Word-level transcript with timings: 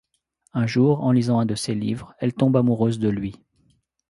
Un 0.53 0.65
jour, 0.65 1.03
en 1.03 1.11
lisant 1.11 1.39
un 1.39 1.45
de 1.45 1.53
ses 1.53 1.75
livres, 1.75 2.15
elle 2.17 2.33
tombe 2.33 2.57
amoureuse 2.57 2.97
de 2.97 3.09
lui... 3.09 3.35